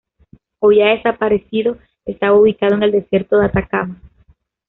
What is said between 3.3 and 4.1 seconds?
de Atacama.